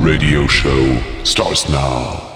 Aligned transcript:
radio 0.00 0.46
show 0.46 1.02
starts 1.24 1.68
now. 1.68 2.29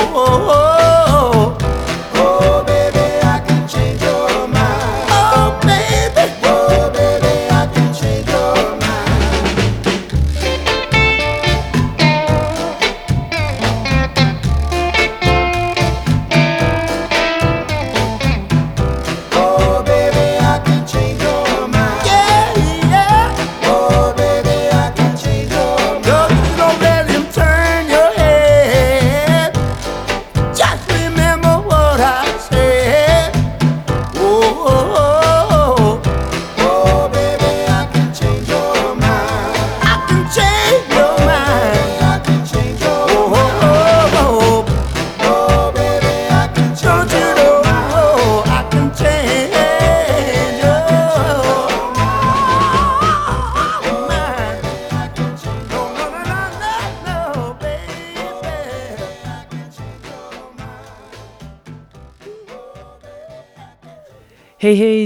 oh, 0.00 0.12
oh. 0.14 0.48
oh. 0.50 0.67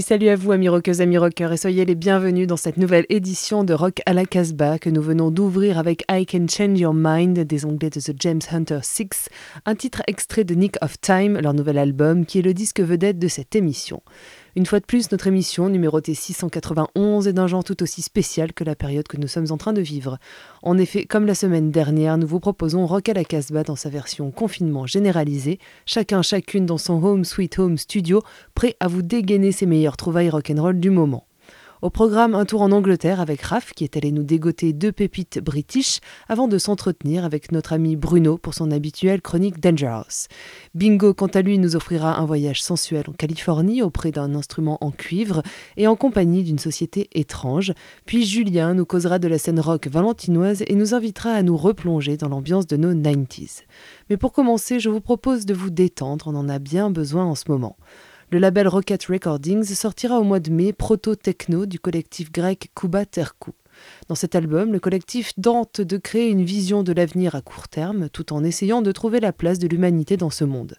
Salut 0.02 0.30
à 0.30 0.36
vous 0.36 0.50
amis 0.50 0.68
rockeuses, 0.68 1.00
amis 1.00 1.16
rockeurs 1.16 1.52
et 1.52 1.56
soyez 1.56 1.84
les 1.84 1.94
bienvenus 1.94 2.48
dans 2.48 2.56
cette 2.56 2.76
nouvelle 2.76 3.06
édition 3.08 3.62
de 3.62 3.72
Rock 3.72 4.00
à 4.04 4.12
la 4.12 4.24
Casbah 4.24 4.80
que 4.80 4.90
nous 4.90 5.00
venons 5.00 5.30
d'ouvrir 5.30 5.78
avec 5.78 6.04
I 6.10 6.26
Can 6.26 6.46
Change 6.48 6.80
Your 6.80 6.92
Mind 6.92 7.38
des 7.38 7.64
Anglais 7.64 7.90
de 7.90 8.00
The 8.00 8.12
James 8.18 8.40
Hunter 8.50 8.80
6, 8.82 9.28
un 9.64 9.74
titre 9.76 10.02
extrait 10.08 10.42
de 10.42 10.54
Nick 10.54 10.74
of 10.82 11.00
Time, 11.00 11.38
leur 11.38 11.54
nouvel 11.54 11.78
album 11.78 12.26
qui 12.26 12.40
est 12.40 12.42
le 12.42 12.52
disque 12.52 12.80
vedette 12.80 13.20
de 13.20 13.28
cette 13.28 13.54
émission. 13.54 14.02
Une 14.54 14.66
fois 14.66 14.80
de 14.80 14.84
plus, 14.84 15.10
notre 15.10 15.28
émission, 15.28 15.70
numérotée 15.70 16.12
691, 16.12 17.26
est 17.26 17.32
d'un 17.32 17.46
genre 17.46 17.64
tout 17.64 17.82
aussi 17.82 18.02
spécial 18.02 18.52
que 18.52 18.64
la 18.64 18.74
période 18.74 19.08
que 19.08 19.16
nous 19.16 19.26
sommes 19.26 19.46
en 19.50 19.56
train 19.56 19.72
de 19.72 19.80
vivre. 19.80 20.18
En 20.62 20.76
effet, 20.76 21.06
comme 21.06 21.24
la 21.24 21.34
semaine 21.34 21.70
dernière, 21.70 22.18
nous 22.18 22.26
vous 22.26 22.38
proposons 22.38 22.86
Rock 22.86 23.08
à 23.08 23.14
la 23.14 23.24
Casbah 23.24 23.62
dans 23.62 23.76
sa 23.76 23.88
version 23.88 24.30
confinement 24.30 24.86
généralisé, 24.86 25.58
chacun 25.86 26.20
chacune 26.20 26.66
dans 26.66 26.76
son 26.76 27.02
home 27.02 27.24
sweet 27.24 27.58
home 27.58 27.78
studio, 27.78 28.20
prêt 28.54 28.76
à 28.78 28.88
vous 28.88 29.00
dégainer 29.00 29.52
ses 29.52 29.64
meilleurs 29.64 29.96
trouvailles 29.96 30.28
rock'n'roll 30.28 30.78
du 30.78 30.90
moment. 30.90 31.26
Au 31.82 31.91
programme, 31.91 32.37
un 32.37 32.44
tour 32.44 32.62
en 32.62 32.70
Angleterre 32.70 33.19
avec 33.19 33.43
Raph 33.43 33.72
qui 33.72 33.82
est 33.82 33.97
allé 33.97 34.12
nous 34.12 34.22
dégoter 34.22 34.72
deux 34.72 34.93
pépites 34.93 35.41
british 35.41 35.98
avant 36.28 36.47
de 36.47 36.56
s'entretenir 36.56 37.25
avec 37.25 37.50
notre 37.50 37.72
ami 37.72 37.97
Bruno 37.97 38.38
pour 38.38 38.54
son 38.54 38.70
habituelle 38.70 39.20
chronique 39.20 39.59
Dangerous. 39.59 40.28
Bingo, 40.76 41.12
quant 41.12 41.26
à 41.26 41.43
lui, 41.43 41.59
nous 41.59 41.75
offrira 41.75 42.20
un 42.20 42.25
voyage 42.25 42.62
sensuel 42.62 43.03
en 43.09 43.12
Californie 43.12 43.82
auprès 43.82 44.12
d'un 44.12 44.37
instrument 44.37 44.78
en 44.81 44.93
cuivre 44.93 45.43
et 45.76 45.88
en 45.88 45.97
compagnie 45.97 46.44
d'une 46.44 46.60
société 46.60 47.09
étrange. 47.15 47.72
Puis 48.06 48.26
Julien 48.26 48.75
nous 48.75 48.87
causera 48.87 49.19
de 49.19 49.26
la 49.26 49.38
scène 49.38 49.59
rock 49.59 49.88
valentinoise 49.88 50.62
et 50.69 50.76
nous 50.76 50.94
invitera 50.94 51.31
à 51.32 51.43
nous 51.43 51.56
replonger 51.56 52.16
dans 52.16 52.28
l'ambiance 52.28 52.69
de 52.69 52.76
nos 52.76 52.94
90s. 52.94 53.62
Mais 54.09 54.16
pour 54.16 54.32
commencer, 54.32 54.78
je 54.78 54.88
vous 54.88 55.00
propose 55.00 55.47
de 55.47 55.54
vous 55.54 55.70
détendre, 55.70 56.28
on 56.28 56.37
en 56.37 56.49
a 56.49 56.60
bien 56.60 56.91
besoin 56.91 57.25
en 57.25 57.34
ce 57.34 57.47
moment. 57.49 57.76
Le 58.32 58.38
label 58.38 58.66
Rocket 58.66 59.04
Recordings 59.04 59.75
sortira 59.75 60.19
au 60.19 60.25
mois 60.25 60.41
de 60.41 60.50
mai 60.50 60.72
Proto 60.72 61.15
Techno 61.15 61.66
du 61.66 61.78
collectif 61.78 62.32
grec 62.32 62.70
Kuba 62.75 63.04
Terku. 63.04 63.50
Dans 64.09 64.15
cet 64.15 64.34
album, 64.34 64.72
le 64.72 64.81
collectif 64.81 65.34
tente 65.34 65.82
de 65.82 65.98
créer 65.98 66.31
une 66.31 66.43
vision 66.43 66.82
de 66.82 66.94
l'avenir 66.94 67.34
à 67.34 67.43
court 67.43 67.69
terme 67.69 68.09
tout 68.09 68.32
en 68.32 68.43
essayant 68.43 68.81
de 68.81 68.91
trouver 68.91 69.20
la 69.20 69.34
place 69.34 69.59
de 69.59 69.69
l'humanité 69.69 70.16
dans 70.16 70.31
ce 70.31 70.44
monde. 70.44 70.76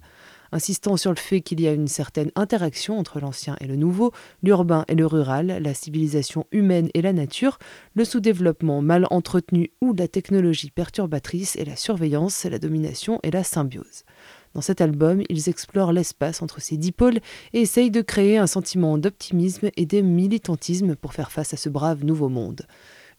Insistant 0.51 0.97
sur 0.97 1.11
le 1.11 1.17
fait 1.17 1.41
qu'il 1.41 1.61
y 1.61 1.67
a 1.67 1.73
une 1.73 1.87
certaine 1.87 2.31
interaction 2.35 2.97
entre 2.97 3.19
l'ancien 3.19 3.55
et 3.61 3.67
le 3.67 3.75
nouveau, 3.75 4.11
l'urbain 4.41 4.83
et 4.87 4.95
le 4.95 5.05
rural, 5.05 5.59
la 5.61 5.73
civilisation 5.75 6.47
humaine 6.51 6.89
et 6.95 7.03
la 7.03 7.13
nature, 7.13 7.59
le 7.93 8.03
sous-développement 8.03 8.81
mal 8.81 9.05
entretenu 9.11 9.69
ou 9.79 9.93
la 9.93 10.07
technologie 10.07 10.71
perturbatrice 10.71 11.55
et 11.55 11.65
la 11.65 11.75
surveillance, 11.75 12.45
la 12.45 12.57
domination 12.57 13.19
et 13.21 13.29
la 13.29 13.43
symbiose. 13.43 14.05
Dans 14.53 14.61
cet 14.61 14.81
album, 14.81 15.23
ils 15.29 15.49
explorent 15.49 15.93
l'espace 15.93 16.41
entre 16.41 16.61
ces 16.61 16.77
dix 16.77 16.91
pôles 16.91 17.19
et 17.53 17.61
essayent 17.61 17.91
de 17.91 18.01
créer 18.01 18.37
un 18.37 18.47
sentiment 18.47 18.97
d'optimisme 18.97 19.69
et 19.75 19.85
de 19.85 20.01
militantisme 20.01 20.95
pour 20.95 21.13
faire 21.13 21.31
face 21.31 21.53
à 21.53 21.57
ce 21.57 21.69
brave 21.69 22.05
nouveau 22.05 22.29
monde. 22.29 22.67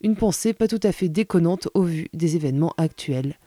Une 0.01 0.17
pensée 0.17 0.53
pas 0.53 0.69
tout 0.69 0.81
à 0.83 0.93
fait 0.93 1.09
déconnante 1.09 1.69
au 1.75 1.83
vu 1.83 2.09
des 2.13 2.37
événements 2.37 2.75
actuels. 2.79 3.39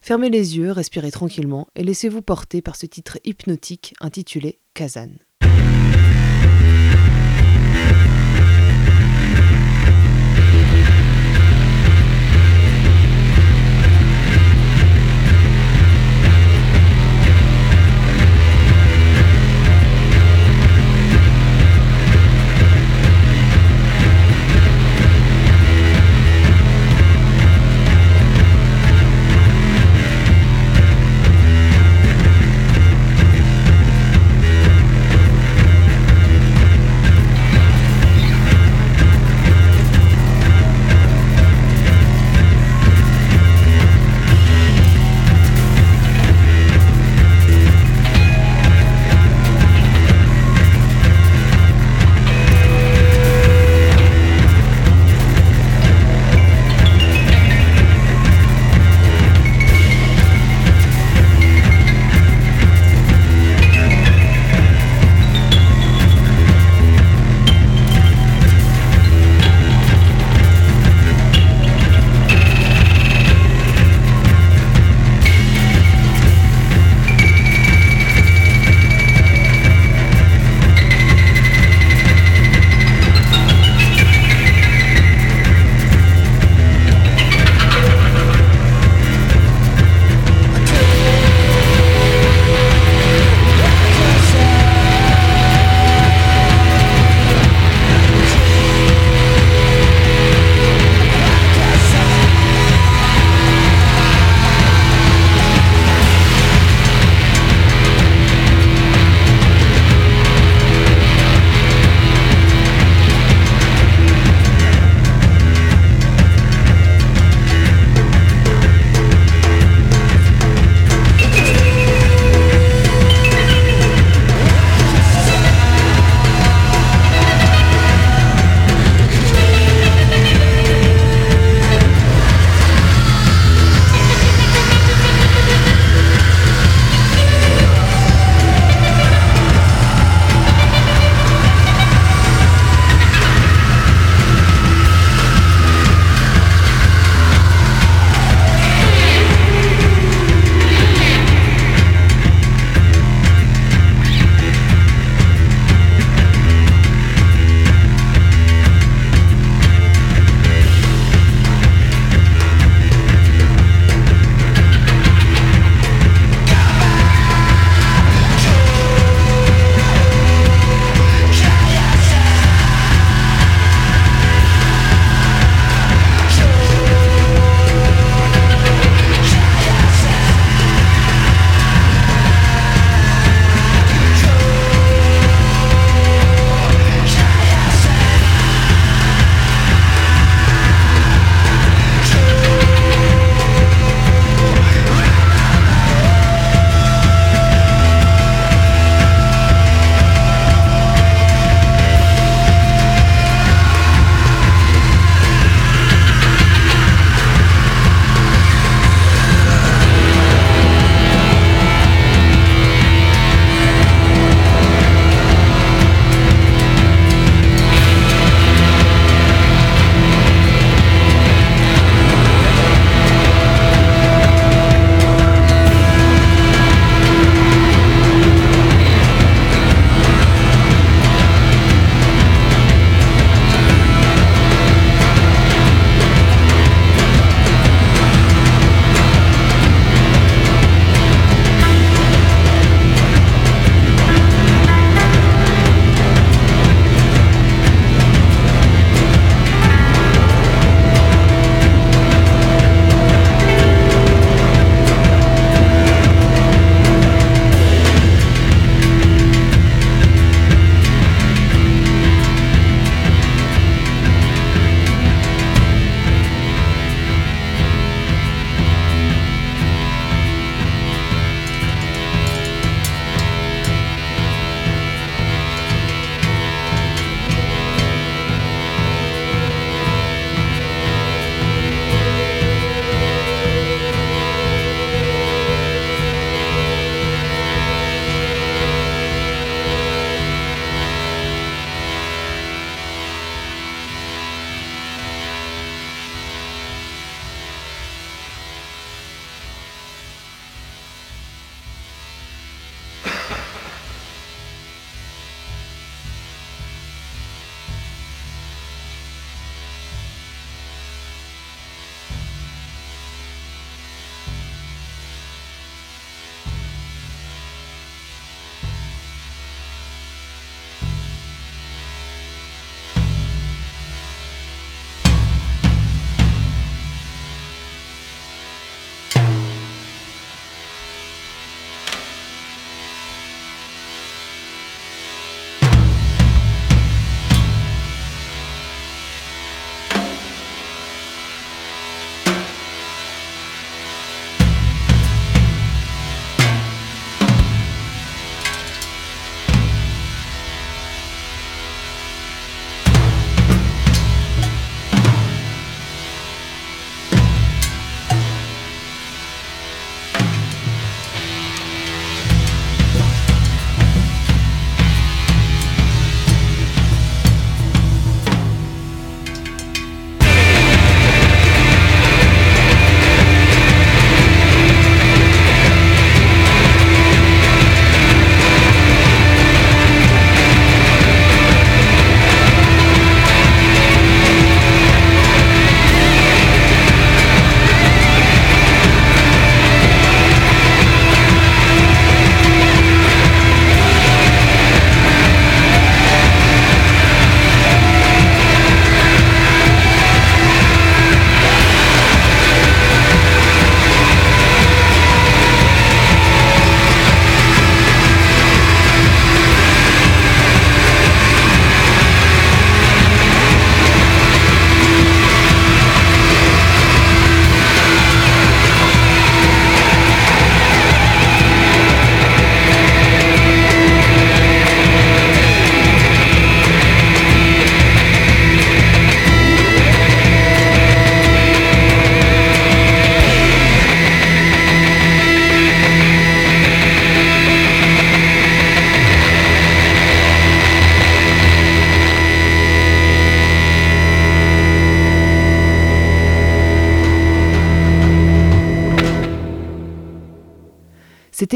Fermez 0.00 0.30
les 0.30 0.56
yeux, 0.56 0.72
respirez 0.72 1.10
tranquillement 1.10 1.68
et 1.74 1.84
laissez-vous 1.84 2.22
porter 2.22 2.60
par 2.60 2.76
ce 2.76 2.86
titre 2.86 3.18
hypnotique 3.24 3.94
intitulé 4.00 4.58
Kazan. 4.74 5.10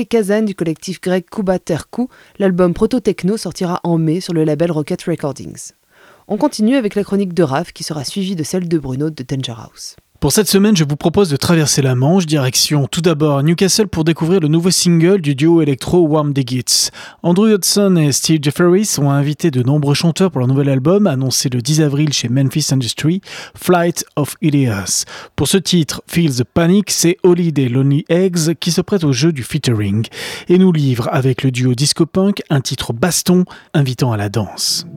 Kazan 0.05 0.43
du 0.43 0.55
collectif 0.55 1.01
grec 1.01 1.31
Kuba 1.31 1.59
Terku. 1.59 2.09
L'album 2.39 2.75
Proto 2.75 3.01
Techno 3.01 3.39
sortira 3.39 3.81
en 3.85 3.97
mai 3.97 4.21
sur 4.21 4.35
le 4.35 4.45
label 4.45 4.71
Rocket 4.71 5.03
Recordings. 5.05 5.73
On 6.29 6.37
continue 6.37 6.77
avec 6.77 6.95
la 6.95 7.05
chronique 7.05 7.33
de 7.33 7.43
Raph 7.43 7.73
qui 7.73 7.85
sera 7.85 8.05
suivie 8.05 8.37
de 8.37 8.43
celle 8.43 8.69
de 8.69 8.79
Bruno 8.79 9.09
de 9.09 9.23
Danger 9.23 9.55
House. 9.57 9.97
Pour 10.27 10.33
cette 10.33 10.49
semaine, 10.49 10.77
je 10.77 10.83
vous 10.83 10.97
propose 10.97 11.29
de 11.29 11.37
traverser 11.37 11.83
la 11.83 11.95
Manche, 11.95 12.27
direction 12.27 12.89
tout 12.89 13.01
d'abord 13.01 13.45
Newcastle 13.45 13.87
pour 13.87 14.03
découvrir 14.03 14.41
le 14.41 14.49
nouveau 14.49 14.73
single 14.73 15.21
du 15.21 15.37
duo 15.37 15.63
électro 15.63 16.01
Warm 16.01 16.33
Digits. 16.33 16.91
Andrew 17.23 17.47
Hudson 17.47 17.95
et 17.95 18.11
Steve 18.11 18.41
Jefferies 18.43 18.97
ont 18.99 19.11
invité 19.13 19.53
de 19.53 19.63
nombreux 19.63 19.95
chanteurs 19.95 20.33
pour 20.33 20.41
leur 20.41 20.49
nouvel 20.49 20.69
album, 20.69 21.07
annoncé 21.07 21.49
le 21.49 21.63
10 21.63 21.81
avril 21.81 22.13
chez 22.13 22.29
Memphis 22.29 22.67
Industry, 22.73 23.21
Flight 23.55 24.05
of 24.17 24.35
Ilias. 24.43 25.05
Pour 25.37 25.47
ce 25.47 25.59
titre, 25.59 26.03
Feel 26.09 26.35
the 26.35 26.43
Panic, 26.43 26.91
c'est 26.91 27.19
Holiday 27.23 27.69
Lonely 27.69 28.05
Eggs 28.09 28.55
qui 28.59 28.73
se 28.73 28.81
prête 28.81 29.05
au 29.05 29.13
jeu 29.13 29.31
du 29.31 29.45
featuring 29.45 30.09
et 30.49 30.59
nous 30.59 30.73
livre 30.73 31.09
avec 31.13 31.45
le 31.45 31.53
duo 31.53 31.77
disco 31.77 32.05
punk 32.05 32.43
un 32.51 32.61
titre 32.63 32.93
baston 32.93 33.45
invitant 33.75 34.11
à 34.11 34.17
la 34.17 34.29
danse. 34.29 34.89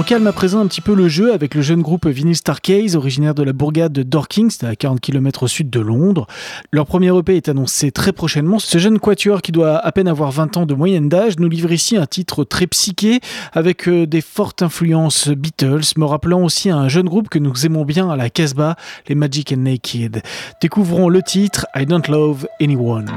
On 0.00 0.02
calme 0.02 0.26
à 0.26 0.32
présent 0.32 0.60
un 0.60 0.66
petit 0.66 0.80
peu 0.80 0.94
le 0.94 1.08
jeu 1.08 1.34
avec 1.34 1.54
le 1.54 1.60
jeune 1.60 1.82
groupe 1.82 2.06
Vinyl 2.06 2.34
Starcase, 2.34 2.96
originaire 2.96 3.34
de 3.34 3.42
la 3.42 3.52
bourgade 3.52 3.92
de 3.92 4.02
Dorking, 4.02 4.50
à 4.62 4.74
40 4.74 4.98
km 4.98 5.42
au 5.42 5.46
sud 5.46 5.68
de 5.68 5.78
Londres. 5.78 6.26
Leur 6.72 6.86
premier 6.86 7.14
EP 7.14 7.36
est 7.36 7.50
annoncé 7.50 7.92
très 7.92 8.14
prochainement. 8.14 8.58
Ce 8.58 8.78
jeune 8.78 8.98
quatuor 8.98 9.42
qui 9.42 9.52
doit 9.52 9.76
à 9.76 9.92
peine 9.92 10.08
avoir 10.08 10.30
20 10.30 10.56
ans 10.56 10.64
de 10.64 10.72
moyenne 10.72 11.10
d'âge 11.10 11.38
nous 11.38 11.50
livre 11.50 11.70
ici 11.70 11.98
un 11.98 12.06
titre 12.06 12.44
très 12.44 12.66
psyché 12.66 13.20
avec 13.52 13.90
euh, 13.90 14.06
des 14.06 14.22
fortes 14.22 14.62
influences 14.62 15.28
Beatles, 15.28 15.92
me 15.98 16.06
rappelant 16.06 16.44
aussi 16.44 16.70
un 16.70 16.88
jeune 16.88 17.06
groupe 17.06 17.28
que 17.28 17.38
nous 17.38 17.66
aimons 17.66 17.84
bien 17.84 18.08
à 18.08 18.16
la 18.16 18.30
Casbah, 18.30 18.76
les 19.06 19.14
Magic 19.14 19.52
and 19.52 19.58
Naked. 19.58 20.22
Découvrons 20.62 21.10
le 21.10 21.20
titre 21.20 21.66
I 21.76 21.84
Don't 21.84 22.08
Love 22.08 22.46
Anyone. 22.58 23.10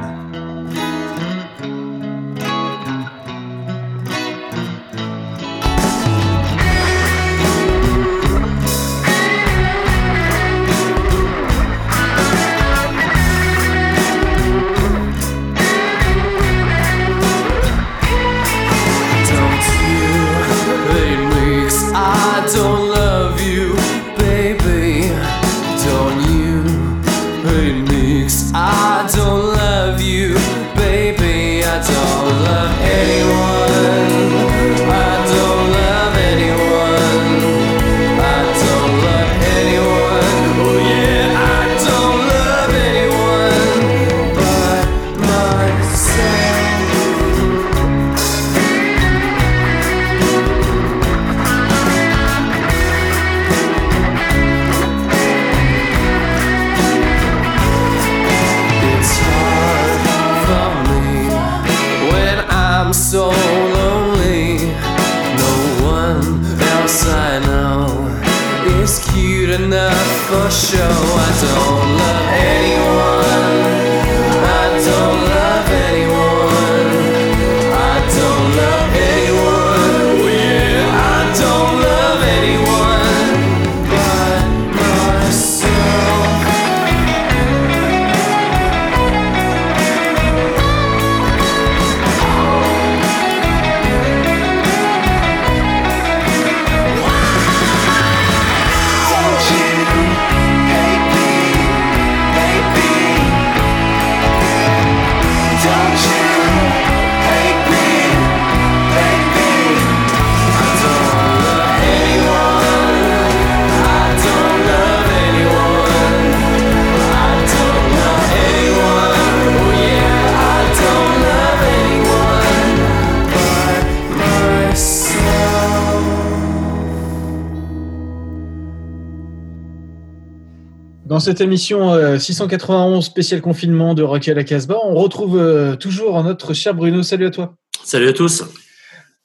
Cette 131.23 131.39
émission 131.39 132.19
691 132.19 132.97
euh, 132.97 133.01
spécial 133.01 133.39
confinement 133.39 133.93
de 133.93 134.03
Rocky 134.03 134.29
à 134.31 134.33
la 134.33 134.43
Casbah, 134.43 134.77
on 134.83 134.93
retrouve 134.93 135.37
euh, 135.39 135.77
toujours 135.77 136.21
notre 136.21 136.53
cher 136.53 136.75
Bruno. 136.75 137.01
Salut 137.01 137.27
à 137.27 137.31
toi. 137.31 137.55
Salut 137.85 138.09
à 138.09 138.13
tous. 138.13 138.43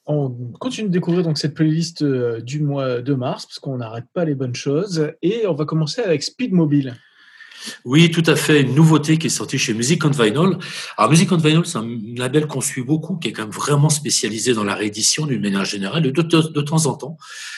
On 0.05 0.29
continue 0.59 0.87
de 0.87 0.93
découvrir 0.93 1.23
donc 1.23 1.37
cette 1.37 1.53
playlist 1.53 2.01
euh, 2.01 2.39
du 2.39 2.61
mois 2.61 3.01
de 3.01 3.13
mars 3.13 3.45
parce 3.45 3.59
qu'on 3.59 3.77
n'arrête 3.77 4.05
pas 4.13 4.23
les 4.23 4.33
bonnes 4.33 4.55
choses 4.55 5.11
et 5.21 5.45
on 5.45 5.53
va 5.53 5.65
commencer 5.65 6.01
avec 6.01 6.23
Speed 6.23 6.53
Mobile. 6.53 6.95
Oui, 7.83 8.09
tout 8.09 8.23
à 8.27 8.37
fait. 8.37 8.61
Une 8.61 8.75
nouveauté 8.75 9.17
qui 9.17 9.27
est 9.27 9.29
sortie 9.29 9.57
chez 9.57 9.73
Music 9.73 10.05
on 10.05 10.09
Vinyl. 10.09 10.57
Alors, 10.97 11.11
Music 11.11 11.29
on 11.33 11.37
Vinyl, 11.37 11.65
c'est 11.65 11.79
un 11.79 11.97
label 12.15 12.47
qu'on 12.47 12.61
suit 12.61 12.83
beaucoup, 12.83 13.17
qui 13.17 13.27
est 13.27 13.33
quand 13.33 13.43
même 13.43 13.51
vraiment 13.51 13.89
spécialisé 13.89 14.53
dans 14.53 14.63
la 14.63 14.73
réédition 14.73 15.25
d'une 15.25 15.41
manière 15.41 15.65
générale. 15.65 16.03
de, 16.03 16.09
de, 16.11 16.61
temps 16.61 16.85
en 16.85 16.93
temps, 16.93 17.17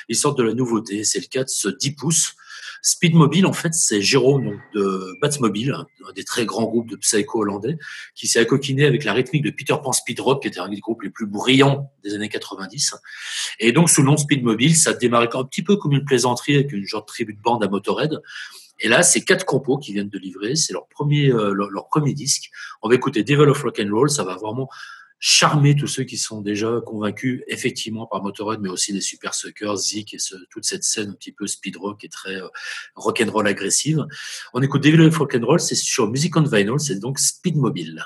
ils 0.10 0.16
sortent 0.16 0.40
de 0.40 0.44
la 0.44 0.56
nouveauté. 0.56 1.04
C'est 1.04 1.20
le 1.20 1.28
cas 1.28 1.44
de 1.44 1.50
ce 1.50 1.70
10 1.70 1.92
pouces 1.92 2.34
Speedmobile, 2.82 3.46
en 3.46 3.54
fait, 3.54 3.74
c'est 3.74 4.02
Jérôme 4.02 4.46
donc, 4.46 4.60
de 4.74 5.18
Batmobile, 5.22 5.74
un 5.74 6.14
des 6.14 6.24
très 6.24 6.46
grands 6.46 6.66
groupes 6.66 6.90
de 6.90 6.96
psycho 6.96 7.42
hollandais, 7.42 7.78
qui 8.16 8.28
s'est 8.28 8.40
accoquiné 8.40 8.86
avec 8.86 9.04
la 9.04 9.14
rythmique 9.14 9.44
de 9.44 9.52
Peter 9.52 9.76
Pan 9.84 9.92
Speed 9.92 10.20
Rock, 10.20 10.42
qui 10.42 10.48
était 10.48 10.60
un 10.60 10.70
des 10.70 10.80
groupes 10.80 11.04
les 11.04 11.10
plus 11.10 11.28
brillants 11.28 11.92
des 12.04 12.16
années 12.16 12.30
90. 12.30 12.96
Et 13.60 13.72
donc, 13.72 13.90
sous 13.90 14.02
le 14.02 14.08
nom 14.08 14.16
de 14.16 14.20
Speedmobile, 14.20 14.76
ça 14.76 14.94
démarrait 14.94 15.30
un 15.34 15.44
petit 15.44 15.64
peu 15.64 15.76
comme 15.76 15.94
une 15.94 16.06
plaisanterie 16.06 16.56
avec 16.56 16.72
une 16.72 16.86
genre 16.86 17.02
de 17.02 17.08
tribu 17.08 17.34
de 17.34 17.42
bande 17.42 17.64
à 17.64 17.68
Motorhead. 17.68 18.20
Et 18.80 18.88
là, 18.88 19.04
c'est 19.04 19.22
quatre 19.22 19.46
compos 19.46 19.78
qui 19.78 19.94
viennent 19.94 20.10
de 20.10 20.18
livrer. 20.18 20.56
C'est 20.56 20.74
leur 20.74 20.88
premier, 20.88 21.32
euh, 21.32 21.54
leur, 21.54 21.70
leur, 21.70 21.88
premier 21.88 22.14
disque. 22.14 22.50
On 22.82 22.90
va 22.90 22.96
écouter 22.96 23.24
Devil 23.24 23.44
of 23.44 23.62
Rock 23.62 23.80
and 23.80 23.94
Roll. 23.94 24.10
Ça 24.10 24.24
va 24.24 24.36
vraiment 24.36 24.70
charmer 25.24 25.76
tous 25.76 25.88
ceux 25.88 26.04
qui 26.04 26.18
sont 26.18 26.42
déjà 26.42 26.82
convaincus 26.84 27.44
effectivement 27.48 28.08
par 28.08 28.24
Motorhead, 28.24 28.60
mais 28.60 28.70
aussi 28.70 28.92
des 28.92 29.02
super 29.02 29.36
suckers, 29.36 29.78
Zik 29.78 30.16
et 30.16 30.18
toute 30.50 30.66
cette 30.66 30.84
scène 30.84 31.12
un 31.12 31.14
petit 31.14 31.32
peu 31.32 31.46
speed 31.46 31.78
rock 31.78 32.04
et 32.04 32.10
très 32.10 32.42
euh, 32.42 32.48
rock 32.96 33.24
and 33.24 33.32
roll 33.32 33.48
agressive. 33.48 34.06
On 34.54 34.62
écoute 34.64 34.84
Devil 34.84 35.02
of 35.02 35.18
Rock 35.18 35.38
and 35.40 35.46
Roll, 35.46 35.60
c'est 35.60 35.76
sur 35.76 36.10
Music 36.10 36.36
on 36.36 36.44
Vinyl, 36.44 36.80
c'est 36.80 37.00
donc 37.00 37.20
Speed 37.20 37.56
Mobile. 37.56 38.04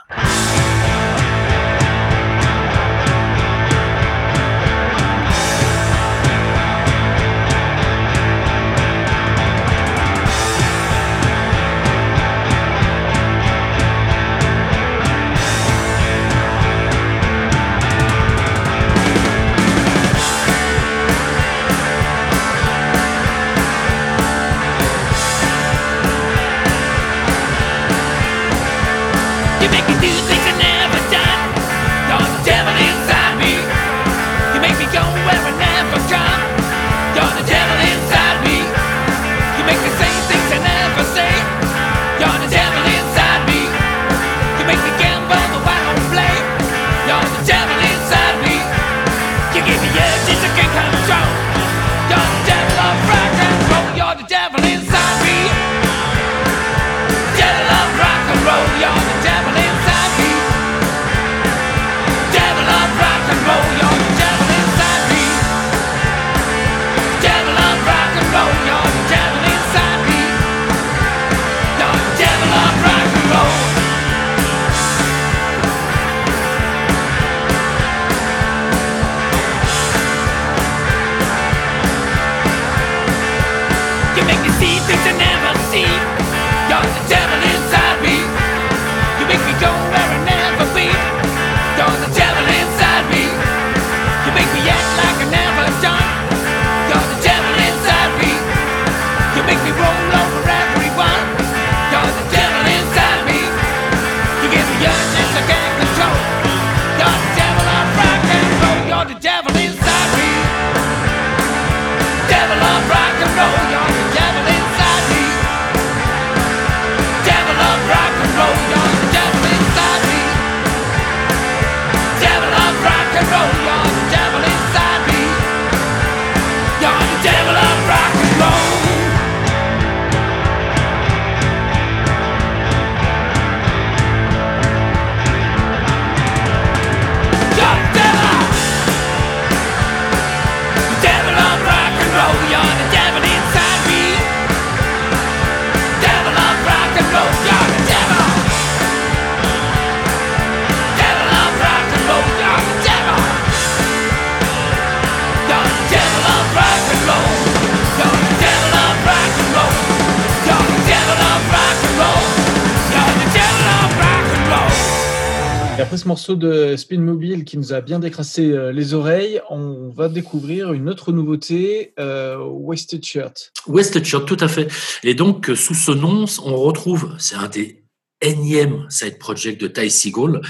Et 165.77 165.81
après 165.81 165.97
ce 165.97 166.07
morceau 166.07 166.35
de 166.35 166.77
Spin 166.77 167.01
Mobile 167.01 167.43
qui 167.43 167.57
nous 167.57 167.73
a 167.73 167.81
bien 167.81 167.99
décrassé 167.99 168.49
euh, 168.51 168.71
les 168.71 168.93
oreilles, 168.93 169.41
on 169.49 169.89
va 169.89 170.07
découvrir 170.07 170.71
une 170.71 170.87
autre 170.87 171.11
nouveauté, 171.11 171.93
euh, 171.99 172.37
Wasted 172.37 173.03
Shirt. 173.03 173.51
Wasted 173.67 174.05
Shirt, 174.05 174.25
tout 174.25 174.37
à 174.39 174.47
fait. 174.47 174.71
Et 175.03 175.15
donc, 175.15 175.51
sous 175.53 175.73
ce 175.73 175.91
nom, 175.91 176.23
on 176.45 176.55
retrouve, 176.55 177.13
c'est 177.19 177.35
un 177.35 177.49
des 177.49 177.85
énième 178.21 178.85
side 178.89 179.19
project 179.19 179.59
de 179.59 179.67
Ty 179.67 179.89
Seagull 179.89 180.41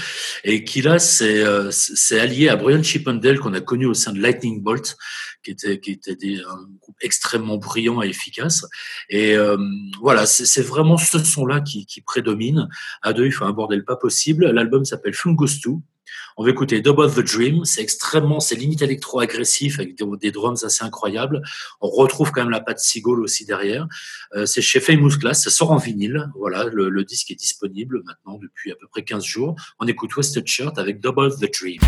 et 0.44 0.64
qui 0.64 0.82
là 0.82 0.98
c'est 0.98 1.42
euh, 1.42 1.70
allié 2.12 2.48
à 2.48 2.56
Brian 2.56 2.82
Chippendale 2.82 3.38
qu'on 3.40 3.54
a 3.54 3.60
connu 3.60 3.86
au 3.86 3.94
sein 3.94 4.12
de 4.12 4.20
Lightning 4.20 4.62
Bolt 4.62 4.96
qui 5.46 5.52
était 5.52 5.78
qui 5.78 5.92
était 5.92 6.38
un 6.48 6.66
groupe 6.80 6.96
extrêmement 7.00 7.56
brillant 7.56 8.02
et 8.02 8.08
efficace 8.08 8.66
et 9.08 9.36
euh, 9.36 9.56
voilà 10.00 10.26
c'est 10.26 10.62
vraiment 10.62 10.98
ce 10.98 11.18
son 11.18 11.46
là 11.46 11.60
qui, 11.60 11.86
prédomine 12.04 12.68
à 13.02 13.12
deux 13.12 13.26
il 13.26 13.32
faut 13.32 13.44
un 13.44 13.52
bordel 13.52 13.84
pas 13.84 13.96
possible 13.96 14.50
l'album 14.50 14.84
s'appelle 14.84 15.14
Fungus 15.14 15.60
2 15.60 15.72
on 16.36 16.44
va 16.44 16.50
écouter 16.50 16.80
Double 16.82 17.10
the 17.10 17.20
Dream. 17.20 17.64
C'est 17.64 17.80
extrêmement, 17.80 18.38
c'est 18.40 18.54
limite 18.54 18.80
électro-agressif 18.80 19.80
avec 19.80 19.96
des, 20.20 20.30
drums 20.30 20.62
assez 20.62 20.84
incroyables. 20.84 21.42
On 21.80 21.88
retrouve 21.88 22.30
quand 22.30 22.42
même 22.42 22.50
la 22.50 22.60
patte 22.60 22.78
Seagull 22.78 23.22
aussi 23.22 23.44
derrière. 23.44 23.88
Euh, 24.36 24.46
c'est 24.46 24.60
chez 24.60 24.78
Famous 24.78 25.18
Class. 25.18 25.42
Ça 25.42 25.50
sort 25.50 25.72
en 25.72 25.78
vinyle. 25.78 26.30
Voilà, 26.36 26.64
le, 26.64 27.04
disque 27.04 27.30
est 27.32 27.36
disponible 27.36 28.02
maintenant 28.04 28.38
depuis 28.38 28.70
à 28.70 28.76
peu 28.76 28.86
près 28.86 29.02
15 29.02 29.24
jours. 29.24 29.56
On 29.80 29.86
écoute 29.86 30.14
Wasted 30.14 30.46
Shirt 30.46 30.78
avec 30.78 31.00
Double 31.00 31.34
the 31.34 31.50
Dream. 31.52 31.80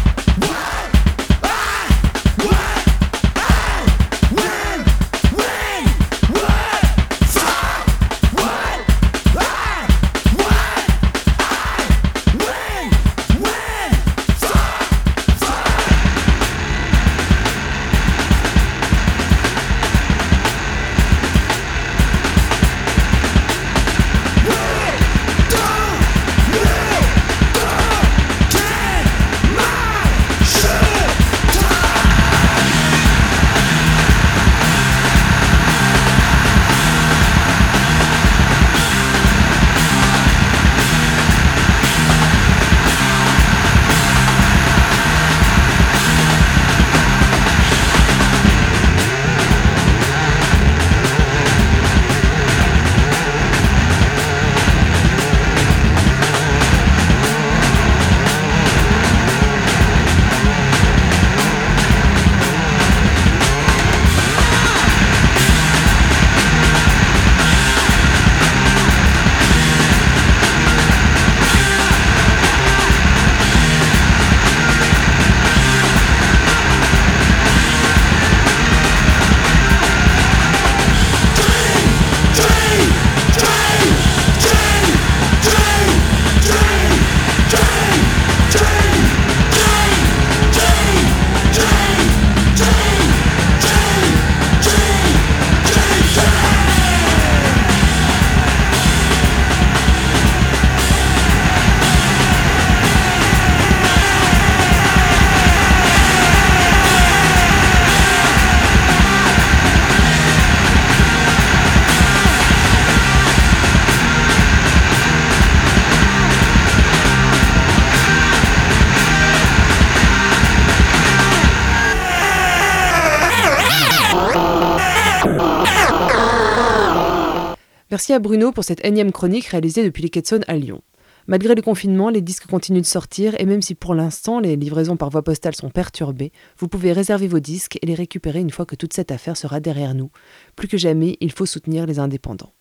Merci 128.09 128.17
à 128.17 128.21
Bruno 128.21 128.53
pour 128.53 128.65
cette 128.65 128.83
énième 128.87 129.13
chronique 129.13 129.49
réalisée 129.49 129.85
depuis 129.85 130.03
les 130.03 130.09
Quais 130.09 130.23
à 130.47 130.57
Lyon. 130.57 130.81
Malgré 131.27 131.55
le 131.55 131.61
confinement, 131.61 132.09
les 132.09 132.23
disques 132.23 132.47
continuent 132.47 132.81
de 132.81 132.87
sortir 132.87 133.39
et 133.39 133.45
même 133.45 133.61
si 133.61 133.75
pour 133.75 133.95
l'instant 133.95 134.41
les 134.41 134.57
livraisons 134.57 134.97
par 134.97 135.11
voie 135.11 135.23
postale 135.23 135.55
sont 135.55 135.69
perturbées, 135.69 136.33
vous 136.57 136.69
pouvez 136.69 136.95
réserver 136.95 137.29
vos 137.29 137.39
disques 137.39 137.79
et 137.83 137.85
les 137.85 137.95
récupérer 137.95 138.41
une 138.41 138.49
fois 138.49 138.65
que 138.65 138.77
toute 138.77 138.95
cette 138.95 139.11
affaire 139.11 139.37
sera 139.37 139.61
derrière 139.61 139.95
nous. 139.95 140.11
Plus 140.57 140.69
que 140.69 140.79
jamais, 140.79 141.19
il 141.21 141.33
faut 141.33 141.45
soutenir 141.45 141.85
les 141.85 141.99
indépendants. 141.99 142.55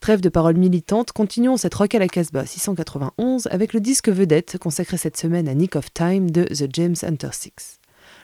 Trêve 0.00 0.20
de 0.20 0.28
paroles 0.28 0.56
militantes, 0.56 1.10
continuons 1.10 1.56
cette 1.56 1.74
rock 1.74 1.92
à 1.96 1.98
la 1.98 2.06
Casbah 2.06 2.46
691 2.46 3.48
avec 3.50 3.72
le 3.72 3.80
disque 3.80 4.08
vedette 4.08 4.56
consacré 4.58 4.98
cette 4.98 5.16
semaine 5.16 5.48
à 5.48 5.54
Nick 5.54 5.74
of 5.74 5.92
Time 5.92 6.30
de 6.30 6.44
The 6.44 6.68
James 6.72 6.94
Hunter 7.02 7.30
Six. 7.32 7.79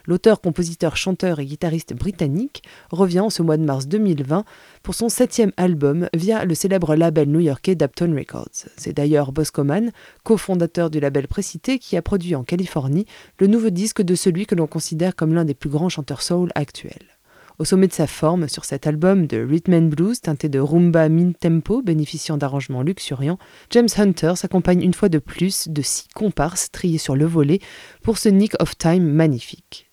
L'auteur, 0.06 0.40
compositeur, 0.40 0.96
chanteur 0.96 1.40
et 1.40 1.46
guitariste 1.46 1.94
britannique 1.94 2.62
revient 2.90 3.20
en 3.20 3.30
ce 3.30 3.42
mois 3.42 3.56
de 3.56 3.64
mars 3.64 3.88
2020 3.88 4.44
pour 4.82 4.94
son 4.94 5.08
septième 5.08 5.52
album 5.56 6.08
via 6.14 6.44
le 6.44 6.54
célèbre 6.54 6.94
label 6.94 7.28
new-yorkais 7.28 7.74
Dapton 7.74 8.14
Records. 8.16 8.68
C'est 8.76 8.96
d'ailleurs 8.96 9.32
Boscoman, 9.32 9.90
cofondateur 10.22 10.90
du 10.90 11.00
label 11.00 11.26
précité, 11.26 11.78
qui 11.78 11.96
a 11.96 12.02
produit 12.02 12.34
en 12.34 12.44
Californie 12.44 13.06
le 13.38 13.48
nouveau 13.48 13.70
disque 13.70 14.02
de 14.02 14.14
celui 14.14 14.46
que 14.46 14.54
l'on 14.54 14.66
considère 14.66 15.16
comme 15.16 15.34
l'un 15.34 15.44
des 15.44 15.54
plus 15.54 15.70
grands 15.70 15.88
chanteurs 15.88 16.22
soul 16.22 16.50
actuels. 16.54 17.16
Au 17.58 17.64
sommet 17.64 17.86
de 17.86 17.92
sa 17.94 18.06
forme, 18.06 18.48
sur 18.48 18.66
cet 18.66 18.86
album 18.86 19.26
de 19.26 19.38
rhythm 19.38 19.72
and 19.72 19.88
blues 19.88 20.20
teinté 20.20 20.50
de 20.50 20.58
rumba 20.58 21.08
min-tempo 21.08 21.80
bénéficiant 21.80 22.36
d'arrangements 22.36 22.82
luxuriants, 22.82 23.38
James 23.70 23.88
Hunter 23.96 24.34
s'accompagne 24.36 24.82
une 24.82 24.92
fois 24.92 25.08
de 25.08 25.18
plus 25.18 25.68
de 25.68 25.80
six 25.80 26.06
comparses 26.14 26.70
triés 26.70 26.98
sur 26.98 27.16
le 27.16 27.24
volet 27.24 27.60
pour 28.02 28.18
ce 28.18 28.28
Nick 28.28 28.52
of 28.60 28.76
Time 28.76 29.04
magnifique. 29.04 29.85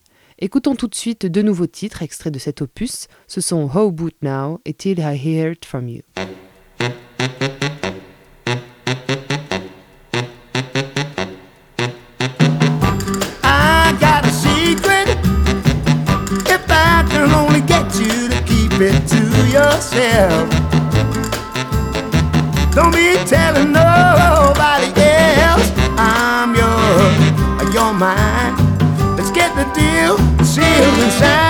Écoutons 0.44 0.74
tout 0.74 0.88
de 0.88 0.94
suite 0.94 1.24
deux 1.24 1.40
nouveaux 1.40 1.66
titres 1.66 2.02
extraits 2.02 2.30
de 2.30 2.38
cet 2.38 2.60
opus. 2.60 3.08
Ce 3.28 3.40
sont 3.40 3.66
How 3.74 3.90
Boot 3.90 4.14
Now 4.20 4.60
et 4.66 4.74
Till 4.74 4.98
I 4.98 5.16
Hear 5.16 5.52
It 5.52 5.64
From 5.64 5.88
You. 5.88 6.02
já 31.20 31.43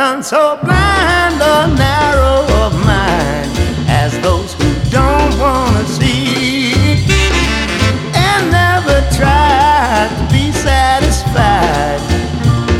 none 0.00 0.22
so 0.22 0.58
blind 0.64 1.34
or 1.52 1.66
narrow 1.76 2.40
of 2.64 2.72
mind 2.86 3.50
as 3.86 4.18
those 4.20 4.54
who 4.54 4.68
don't 4.88 5.32
wanna 5.38 5.84
see 5.84 6.72
and 8.14 8.42
never 8.50 8.98
try 9.20 10.08
to 10.16 10.22
be 10.32 10.52
satisfied 10.52 12.00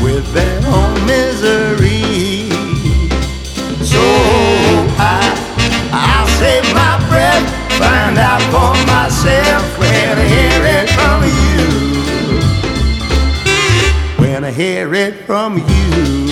with 0.01 0.25
their 0.33 0.61
own 0.77 0.93
misery. 1.05 2.49
So 3.93 4.03
I, 4.97 5.21
I'll 5.93 6.31
save 6.41 6.65
my 6.73 6.95
breath, 7.07 7.45
find 7.77 8.17
out 8.17 8.41
for 8.53 8.73
myself 8.95 9.63
when 9.77 10.17
I 10.23 10.25
hear 10.35 10.61
it 10.77 10.87
from 10.97 11.19
you. 11.37 11.65
When 14.23 14.43
I 14.43 14.51
hear 14.51 14.95
it 14.95 15.13
from 15.27 15.59
you. 15.59 16.30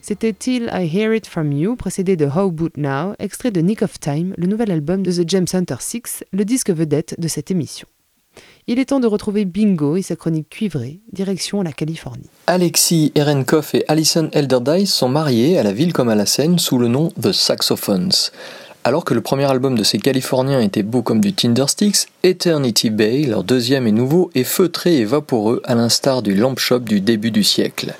C'était 0.00 0.32
Till 0.32 0.70
I 0.72 0.86
Hear 0.86 1.12
It 1.12 1.26
From 1.26 1.50
You, 1.50 1.74
précédé 1.74 2.14
de 2.14 2.26
How 2.26 2.52
Boot 2.52 2.76
Now, 2.76 3.14
extrait 3.18 3.50
de 3.50 3.60
Nick 3.60 3.82
of 3.82 3.98
Time, 3.98 4.32
le 4.36 4.46
nouvel 4.46 4.70
album 4.70 5.02
de 5.02 5.10
The 5.10 5.28
James 5.28 5.46
Hunter 5.52 5.76
6, 5.80 6.22
le 6.32 6.44
disque 6.44 6.70
vedette 6.70 7.18
de 7.18 7.26
cette 7.26 7.50
émission. 7.50 7.88
Il 8.66 8.78
est 8.78 8.86
temps 8.86 9.00
de 9.00 9.06
retrouver 9.06 9.44
Bingo 9.44 9.98
et 9.98 10.00
sa 10.00 10.16
chronique 10.16 10.48
cuivrée, 10.48 11.00
direction 11.12 11.60
la 11.60 11.72
Californie. 11.72 12.30
Alexis 12.46 13.12
Erenkoff 13.14 13.74
et 13.74 13.84
Alison 13.88 14.30
Elderdice 14.32 14.90
sont 14.90 15.10
mariés 15.10 15.58
à 15.58 15.62
la 15.62 15.72
ville 15.72 15.92
comme 15.92 16.08
à 16.08 16.14
la 16.14 16.24
scène 16.24 16.58
sous 16.58 16.78
le 16.78 16.88
nom 16.88 17.10
The 17.20 17.32
Saxophones. 17.32 18.12
Alors 18.82 19.04
que 19.04 19.12
le 19.12 19.20
premier 19.20 19.44
album 19.44 19.76
de 19.76 19.84
ces 19.84 19.98
Californiens 19.98 20.60
était 20.60 20.82
beau 20.82 21.02
comme 21.02 21.20
du 21.20 21.34
Tindersticks, 21.34 22.06
Eternity 22.22 22.88
Bay, 22.88 23.24
leur 23.24 23.44
deuxième 23.44 23.86
est 23.86 23.92
nouveau 23.92 24.30
et 24.34 24.44
feutré 24.44 24.96
et 24.96 25.04
vaporeux 25.04 25.60
à 25.64 25.74
l'instar 25.74 26.22
du 26.22 26.34
Lamp 26.34 26.56
Shop 26.56 26.80
du 26.80 27.02
début 27.02 27.30
du 27.30 27.44
siècle. 27.44 27.92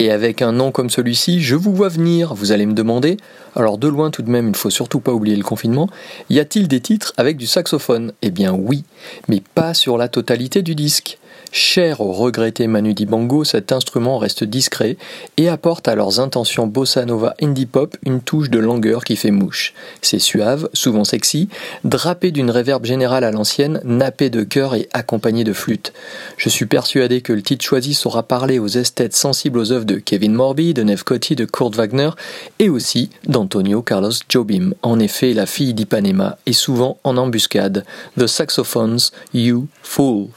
Et 0.00 0.10
avec 0.10 0.40
un 0.40 0.52
nom 0.52 0.72
comme 0.72 0.88
celui-ci, 0.88 1.42
je 1.42 1.54
vous 1.54 1.74
vois 1.74 1.90
venir, 1.90 2.32
vous 2.32 2.52
allez 2.52 2.64
me 2.64 2.72
demander, 2.72 3.18
alors 3.54 3.76
de 3.76 3.86
loin 3.86 4.10
tout 4.10 4.22
de 4.22 4.30
même, 4.30 4.46
il 4.46 4.52
ne 4.52 4.56
faut 4.56 4.70
surtout 4.70 5.00
pas 5.00 5.12
oublier 5.12 5.36
le 5.36 5.42
confinement, 5.42 5.90
y 6.30 6.40
a-t-il 6.40 6.68
des 6.68 6.80
titres 6.80 7.12
avec 7.18 7.36
du 7.36 7.46
saxophone? 7.46 8.14
Eh 8.22 8.30
bien 8.30 8.54
oui, 8.54 8.84
mais 9.28 9.42
pas 9.54 9.74
sur 9.74 9.98
la 9.98 10.08
totalité 10.08 10.62
du 10.62 10.74
disque. 10.74 11.18
Cher 11.52 12.00
au 12.00 12.12
regretté 12.12 12.68
Manu 12.68 12.94
Dibango, 12.94 13.42
cet 13.42 13.72
instrument 13.72 14.18
reste 14.18 14.44
discret 14.44 14.96
et 15.36 15.48
apporte 15.48 15.88
à 15.88 15.96
leurs 15.96 16.20
intentions 16.20 16.68
bossa 16.68 17.04
nova 17.04 17.34
indie 17.42 17.66
pop 17.66 17.96
une 18.06 18.20
touche 18.20 18.50
de 18.50 18.60
langueur 18.60 19.02
qui 19.02 19.16
fait 19.16 19.32
mouche. 19.32 19.74
C'est 20.00 20.20
suave, 20.20 20.68
souvent 20.74 21.02
sexy, 21.02 21.48
drapé 21.82 22.30
d'une 22.30 22.52
réverbe 22.52 22.84
générale 22.84 23.24
à 23.24 23.32
l'ancienne, 23.32 23.80
nappé 23.82 24.30
de 24.30 24.44
chœur 24.44 24.76
et 24.76 24.88
accompagné 24.92 25.42
de 25.42 25.52
flûte. 25.52 25.92
Je 26.36 26.48
suis 26.48 26.66
persuadé 26.66 27.20
que 27.20 27.32
le 27.32 27.42
titre 27.42 27.64
choisi 27.64 27.94
saura 27.94 28.22
parler 28.22 28.60
aux 28.60 28.68
esthètes 28.68 29.16
sensibles 29.16 29.58
aux 29.58 29.72
œuvres 29.72 29.84
de 29.84 29.96
Kevin 29.96 30.34
Morby, 30.34 30.72
de 30.72 30.84
Nev 30.84 31.02
Coty, 31.02 31.34
de 31.34 31.46
Kurt 31.46 31.74
Wagner 31.74 32.10
et 32.60 32.68
aussi 32.68 33.10
d'Antonio 33.26 33.82
Carlos 33.82 34.12
Jobim. 34.28 34.74
En 34.82 35.00
effet, 35.00 35.34
la 35.34 35.46
fille 35.46 35.74
d'Ipanema 35.74 36.38
est 36.46 36.52
souvent 36.52 36.98
en 37.02 37.16
embuscade. 37.16 37.84
The 38.16 38.28
Saxophones, 38.28 39.10
You 39.34 39.66
Fool. 39.82 40.28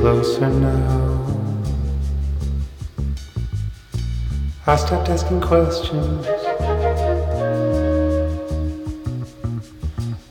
Closer 0.00 0.48
now. 0.48 1.26
I 4.66 4.76
stopped 4.76 5.10
asking 5.10 5.42
questions. 5.42 6.26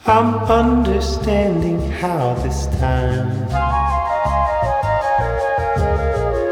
I'm 0.07 0.33
understanding 0.63 1.79
how 2.01 2.33
this 2.45 2.65
time 2.81 3.29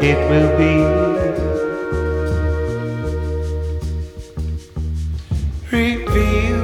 it 0.00 0.18
will 0.30 0.52
be. 0.62 0.74
Revealed 5.72 6.57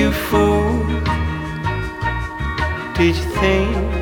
You 0.00 0.10
fool, 0.12 0.82
did 2.94 3.14
you 3.16 3.22
think 3.38 3.99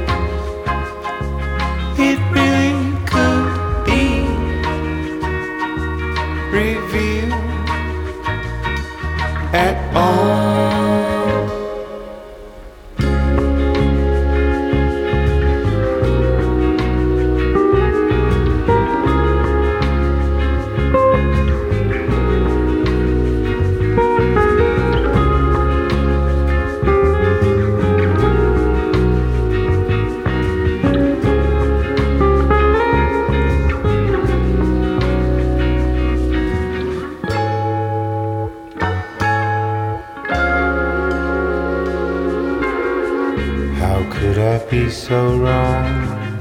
so 45.09 45.38
wrong? 45.38 46.38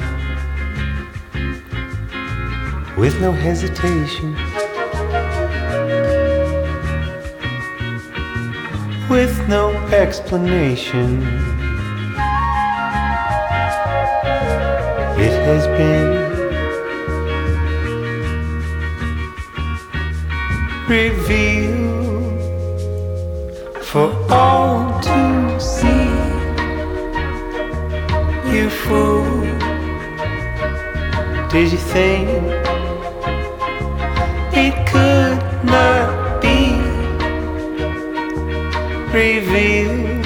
With 2.97 3.21
no 3.21 3.31
hesitation, 3.31 4.35
with 9.09 9.47
no 9.47 9.71
explanation, 10.03 11.21
it 15.25 15.35
has 15.47 15.65
been 15.79 16.27
revealed 20.89 22.41
for 23.85 24.11
all 24.29 24.76
It 34.53 34.75
could 34.87 35.39
not 35.65 36.39
be 36.43 36.75
revealed 39.11 40.25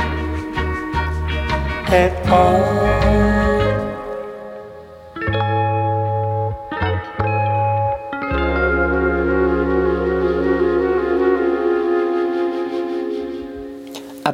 at 1.89 2.27
all? 2.29 2.60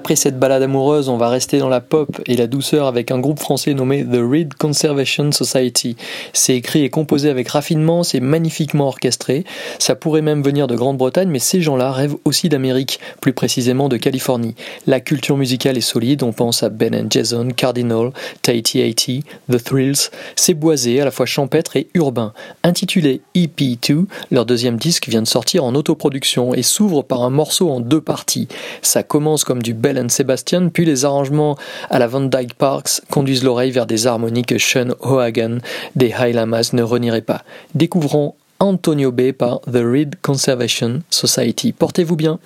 Après 0.07 0.15
cette 0.15 0.39
balade 0.39 0.63
amoureuse, 0.63 1.09
on 1.09 1.17
va 1.17 1.27
rester 1.27 1.59
dans 1.59 1.67
la 1.67 1.81
pop 1.81 2.21
et 2.27 2.37
la 2.37 2.47
douceur 2.47 2.87
avec 2.87 3.11
un 3.11 3.19
groupe 3.19 3.39
français 3.39 3.73
nommé 3.73 4.05
The 4.05 4.21
Reed 4.21 4.53
Conservation 4.53 5.33
Society. 5.33 5.97
C'est 6.31 6.55
écrit 6.55 6.85
et 6.85 6.89
composé 6.89 7.29
avec 7.29 7.49
raffinement, 7.49 8.03
c'est 8.03 8.21
magnifiquement 8.21 8.87
orchestré. 8.87 9.43
Ça 9.79 9.95
pourrait 9.95 10.21
même 10.21 10.41
venir 10.41 10.67
de 10.67 10.77
Grande-Bretagne, 10.77 11.27
mais 11.27 11.39
ces 11.39 11.59
gens-là 11.59 11.91
rêvent 11.91 12.15
aussi 12.23 12.47
d'Amérique, 12.47 13.01
plus 13.19 13.33
précisément 13.33 13.89
de 13.89 13.97
Californie. 13.97 14.55
La 14.85 15.01
culture 15.01 15.35
musicale 15.35 15.77
est 15.77 15.81
solide, 15.81 16.23
on 16.23 16.31
pense 16.31 16.63
à 16.63 16.69
Ben 16.69 16.95
and 16.95 17.07
Jason, 17.09 17.49
Cardinal, 17.53 18.13
Tahiti 18.43 18.79
80, 18.79 19.19
The 19.51 19.61
Thrills. 19.61 20.09
C'est 20.37 20.53
boisé, 20.53 21.01
à 21.01 21.03
la 21.03 21.11
fois 21.11 21.25
champêtre 21.25 21.75
et 21.75 21.89
urbain. 21.95 22.31
Intitulé 22.63 23.19
EP2, 23.35 24.05
leur 24.31 24.45
deuxième 24.45 24.77
disque 24.77 25.09
vient 25.09 25.21
de 25.21 25.27
sortir 25.27 25.65
en 25.65 25.75
autoproduction 25.75 26.53
et 26.53 26.63
s'ouvre 26.63 27.01
par 27.01 27.23
un 27.23 27.29
morceau 27.29 27.69
en 27.69 27.81
deux 27.81 27.99
parties. 27.99 28.47
Ça 28.81 29.03
commence 29.03 29.43
comme 29.43 29.61
du 29.61 29.73
Bell 29.73 29.96
and 29.97 30.09
Sebastian, 30.09 30.69
puis 30.69 30.85
les 30.85 31.05
arrangements 31.05 31.57
à 31.89 31.99
la 31.99 32.07
Van 32.07 32.21
Dyke 32.21 32.53
Parks 32.53 33.01
conduisent 33.09 33.43
l'oreille 33.43 33.71
vers 33.71 33.85
des 33.85 34.07
harmonies 34.07 34.43
que 34.43 34.57
Sean 34.57 34.89
O'Hagan 35.01 35.57
des 35.95 36.13
High 36.17 36.33
Lamas 36.33 36.71
ne 36.73 36.83
renierait 36.83 37.21
pas. 37.21 37.43
Découvrons 37.75 38.35
Antonio 38.59 39.11
Bay 39.11 39.33
par 39.33 39.61
The 39.61 39.83
Reed 39.83 40.15
Conservation 40.21 41.01
Society. 41.09 41.71
Portez-vous 41.73 42.15
bien. 42.15 42.39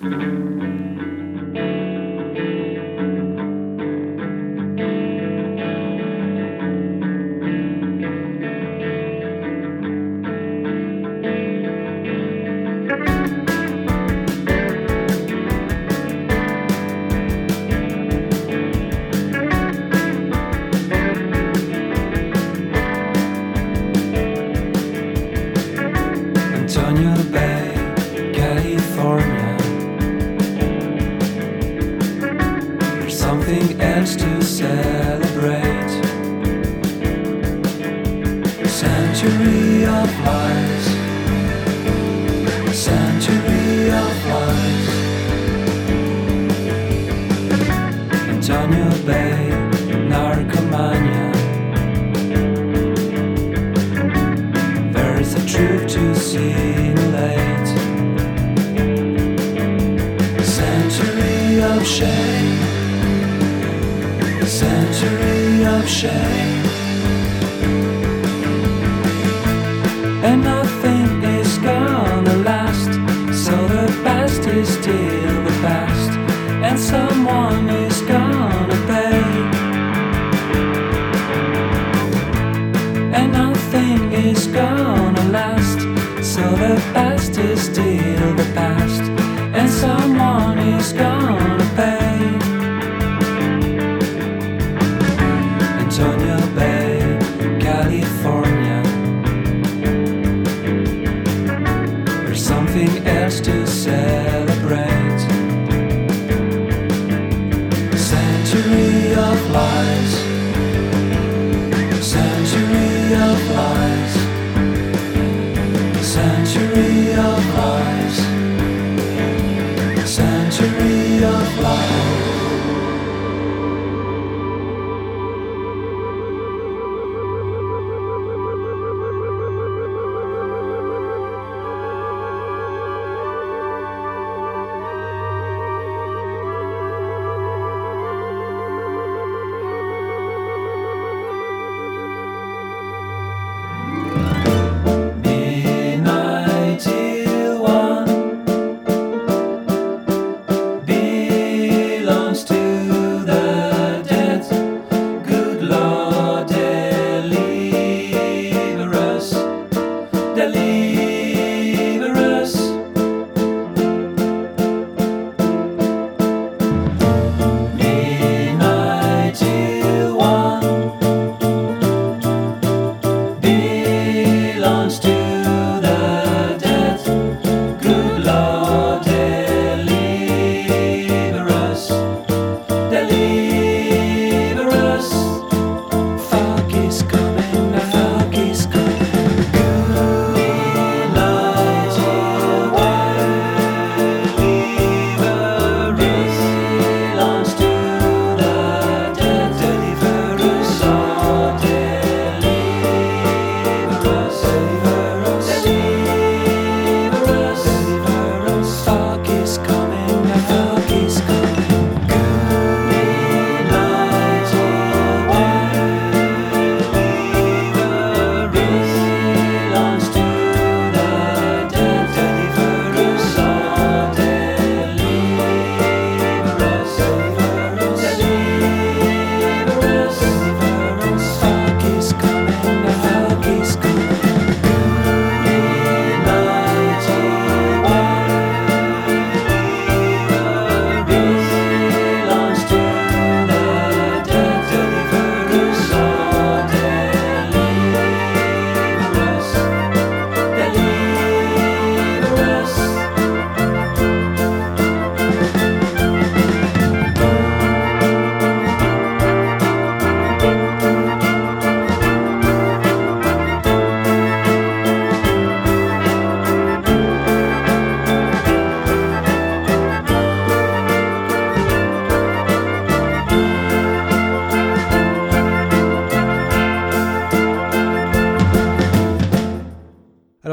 And 83.14 83.30
nothing 83.30 83.61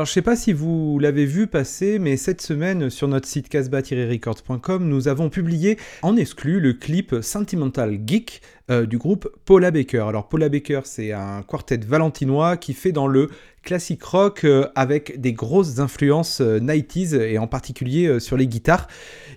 je 0.09 0.13
sais 0.15 0.23
pas 0.23 0.35
si 0.35 0.53
vous 0.53 0.97
l'avez 0.97 1.25
vu 1.25 1.45
passer, 1.45 1.99
mais 1.99 2.17
cette 2.17 2.41
semaine 2.41 2.89
sur 2.89 3.07
notre 3.07 3.27
site 3.27 3.47
casbah-records.com, 3.47 4.89
nous 4.89 5.07
avons 5.07 5.29
publié 5.29 5.77
en 6.01 6.17
exclu 6.17 6.59
le 6.59 6.73
clip 6.73 7.17
Sentimental 7.21 7.99
Geek 8.07 8.41
euh, 8.71 8.87
du 8.87 8.97
groupe 8.97 9.29
Paula 9.45 9.69
Baker. 9.69 10.05
Alors 10.07 10.27
Paula 10.27 10.49
Baker, 10.49 10.81
c'est 10.85 11.11
un 11.11 11.43
quartet 11.43 11.77
valentinois 11.77 12.57
qui 12.57 12.73
fait 12.73 12.91
dans 12.91 13.05
le 13.05 13.29
classique 13.69 14.03
rock 14.03 14.45
euh, 14.45 14.65
avec 14.73 15.21
des 15.21 15.31
grosses 15.31 15.77
influences 15.77 16.41
euh, 16.41 16.59
90s 16.59 17.21
et 17.21 17.37
en 17.37 17.45
particulier 17.45 18.07
euh, 18.07 18.19
sur 18.19 18.35
les 18.35 18.47
guitares. 18.47 18.87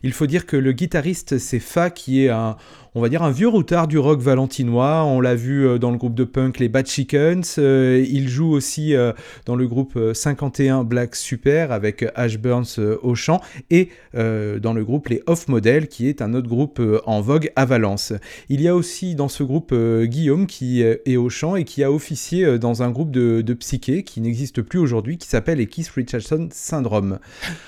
Il 0.03 0.15
faut 0.15 0.27
dire 0.27 0.47
que 0.47 0.57
le 0.57 0.73
guitariste 0.73 1.37
c'est 1.37 1.59
Fa 1.59 1.91
qui 1.91 2.25
est 2.25 2.31
un 2.31 2.57
on 2.95 3.01
va 3.01 3.09
dire 3.09 3.23
un 3.23 3.31
vieux 3.31 3.49
routard 3.49 3.89
du 3.89 3.99
rock 3.99 4.21
valentinois. 4.21 5.05
On 5.05 5.21
l'a 5.21 5.35
vu 5.35 5.67
euh, 5.67 5.79
dans 5.79 5.91
le 5.91 5.97
groupe 5.97 6.15
de 6.15 6.25
punk 6.25 6.59
les 6.59 6.69
Bad 6.69 6.87
Chickens. 6.87 7.57
Euh, 7.57 8.05
il 8.07 8.29
joue 8.29 8.51
aussi 8.51 8.95
euh, 8.95 9.13
dans 9.47 9.57
le 9.57 9.67
groupe 9.67 9.97
euh, 9.97 10.13
51 10.13 10.85
Black 10.85 11.17
Super 11.17 11.73
avec 11.73 12.05
Ash 12.15 12.39
Burns 12.39 12.79
euh, 12.79 12.99
au 13.03 13.15
chant 13.15 13.41
et 13.71 13.89
euh, 14.15 14.59
dans 14.59 14.75
le 14.75 14.85
groupe 14.85 15.09
les 15.09 15.23
Off 15.27 15.49
Model 15.49 15.89
qui 15.89 16.07
est 16.07 16.21
un 16.21 16.35
autre 16.35 16.49
groupe 16.49 16.81
euh, 16.81 17.01
en 17.07 17.23
vogue 17.23 17.51
à 17.57 17.65
Valence. 17.65 18.13
Il 18.51 18.61
y 18.61 18.69
a 18.69 18.77
aussi 18.77 19.15
dans 19.15 19.29
ce 19.29 19.43
groupe 19.43 19.71
euh, 19.73 20.05
Guillaume 20.05 20.47
qui 20.47 20.83
euh, 20.83 20.97
est 21.07 21.17
au 21.17 21.31
chant 21.31 21.57
et 21.57 21.65
qui 21.65 21.83
a 21.83 21.91
officié 21.91 22.45
euh, 22.45 22.59
dans 22.59 22.83
un 22.83 22.91
groupe 22.91 23.11
de, 23.11 23.41
de 23.41 23.55
psyché 23.55 24.03
qui 24.03 24.21
n'existe 24.23 24.63
plus 24.63 24.79
aujourd'hui 24.79 25.19
qui 25.19 25.29
s'appelle 25.29 25.59
les 25.59 25.67
Keith 25.67 25.89
Richardson 25.89 26.49
Syndrome. 26.53 27.19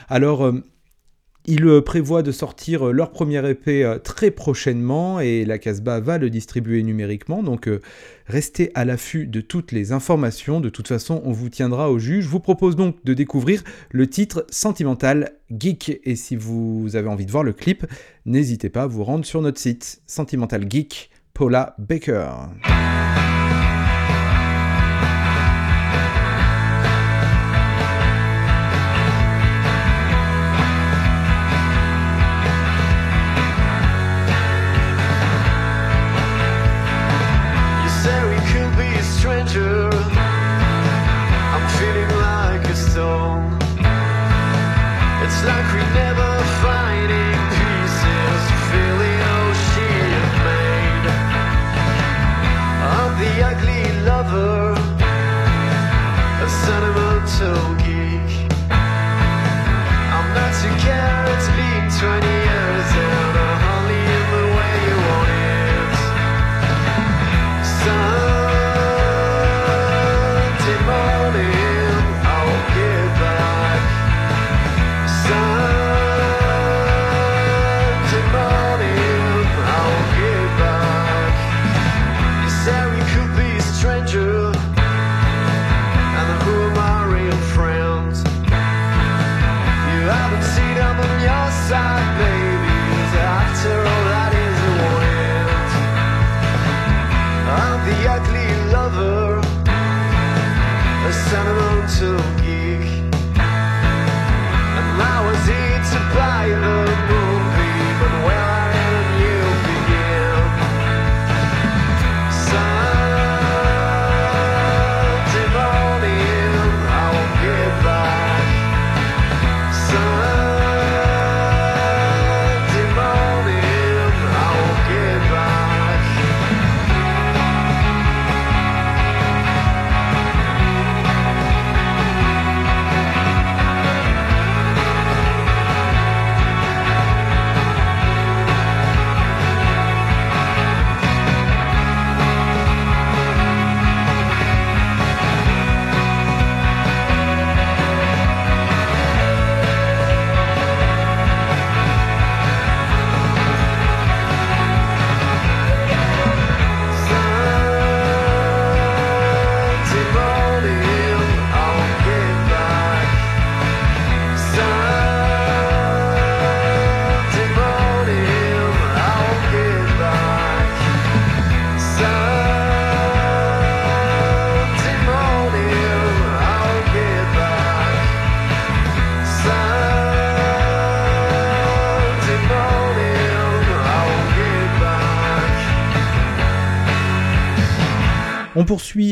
Alors 0.09 0.44
euh, 0.44 0.64
ils 1.46 1.66
euh, 1.66 1.82
prévoient 1.82 2.22
de 2.22 2.32
sortir 2.32 2.88
euh, 2.88 2.92
leur 2.92 3.11
première 3.11 3.44
épée 3.44 3.98
très 4.02 4.30
prochainement 4.30 5.20
et 5.20 5.44
la 5.44 5.59
Casbah 5.59 6.00
va 6.00 6.18
le 6.18 6.30
distribuer 6.30 6.82
numériquement. 6.82 7.42
Donc 7.42 7.68
restez 8.26 8.70
à 8.74 8.84
l'affût 8.84 9.26
de 9.26 9.40
toutes 9.40 9.72
les 9.72 9.92
informations. 9.92 10.61
De 10.61 10.70
toute 10.70 10.88
façon, 10.88 11.20
on 11.24 11.32
vous 11.32 11.50
tiendra 11.50 11.90
au 11.90 11.98
jus. 11.98 12.22
Je 12.22 12.28
vous 12.28 12.40
propose 12.40 12.76
donc 12.76 13.05
de 13.05 13.14
découvrir 13.14 13.62
le 13.90 14.07
titre 14.09 14.46
Sentimental 14.50 15.32
Geek. 15.50 16.00
Et 16.05 16.16
si 16.16 16.36
vous 16.36 16.96
avez 16.96 17.09
envie 17.09 17.26
de 17.26 17.30
voir 17.30 17.44
le 17.44 17.52
clip, 17.52 17.86
n'hésitez 18.24 18.70
pas 18.70 18.84
à 18.84 18.86
vous 18.86 19.05
rendre 19.05 19.24
sur 19.24 19.42
notre 19.42 19.61
site 19.61 20.00
Sentimental 20.07 20.64
Geek, 20.70 21.11
Paula 21.34 21.74
Baker. 21.78 22.30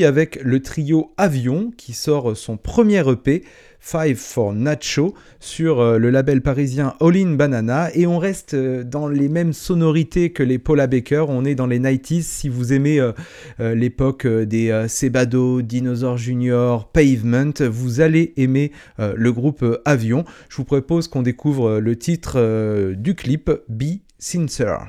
Avec 0.05 0.39
le 0.43 0.61
trio 0.61 1.13
Avion 1.17 1.73
qui 1.77 1.93
sort 1.93 2.37
son 2.37 2.57
premier 2.57 3.03
EP, 3.11 3.43
Five 3.81 4.17
for 4.17 4.55
Nacho, 4.55 5.13
sur 5.41 5.81
euh, 5.81 5.99
le 5.99 6.11
label 6.11 6.41
parisien 6.41 6.95
All 7.01 7.17
In 7.17 7.33
Banana. 7.33 7.91
Et 7.95 8.07
on 8.07 8.19
reste 8.19 8.55
euh, 8.55 8.85
dans 8.85 9.09
les 9.09 9.29
mêmes 9.29 9.53
sonorités 9.53 10.31
que 10.31 10.45
les 10.45 10.59
Paula 10.59 10.87
Baker. 10.87 11.25
On 11.29 11.45
est 11.45 11.57
dans 11.57 11.67
les 11.67 11.81
90s. 11.81 12.23
Si 12.23 12.49
vous 12.49 12.73
aimez 12.73 13.01
euh, 13.01 13.75
l'époque 13.75 14.25
des 14.25 14.71
euh, 14.71 14.87
Sebado, 14.87 15.63
Dinosaur 15.63 16.17
Junior, 16.17 16.89
Pavement, 16.93 17.53
vous 17.69 18.01
allez 18.01 18.35
aimer 18.37 18.71
le 18.99 19.33
groupe 19.33 19.65
Avion. 19.85 20.25
Je 20.49 20.57
vous 20.57 20.65
propose 20.65 21.09
qu'on 21.09 21.23
découvre 21.23 21.81
le 21.81 21.97
titre 21.97 22.93
du 22.95 23.17
clip, 23.17 23.51
Be 23.69 24.01
Sincere. 24.19 24.87